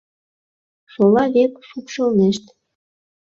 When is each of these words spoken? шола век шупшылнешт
шола 0.93 1.23
век 1.35 1.53
шупшылнешт 1.67 2.45